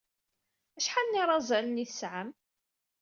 Acḥal 0.77 1.05
n 1.07 1.17
yirazalen 1.17 1.81
ay 1.81 1.87
tesɛam? 1.89 2.29